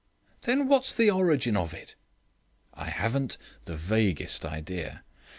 "Then 0.41 0.67
what's 0.67 0.95
the 0.95 1.11
origin 1.11 1.55
of 1.55 1.75
it?" 1.75 1.93
"I 2.73 2.85
haven't 2.89 3.37
the 3.65 3.75
vaguest 3.77 4.43
idea." 4.45 5.03